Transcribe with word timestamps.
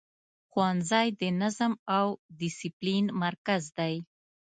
ښوونځی 0.49 1.07
د 1.21 1.23
نظم 1.41 1.71
او 1.97 2.07
دسپلین 2.39 3.05
مرکز 3.23 3.63
دی. 3.77 3.95